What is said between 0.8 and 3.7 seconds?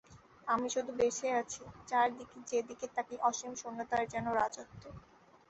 বেঁচে আছি, চারদিকে যেদিকে তাকাই অসীম